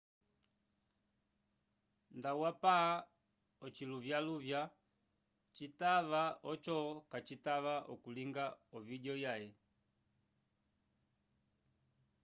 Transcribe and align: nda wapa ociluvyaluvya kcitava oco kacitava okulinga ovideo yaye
nda 2.17 2.31
wapa 2.41 2.75
ociluvyaluvya 3.65 4.61
kcitava 5.51 6.23
oco 6.51 6.77
kacitava 7.11 7.75
okulinga 7.93 8.45
ovideo 8.77 9.15
yaye 9.23 9.49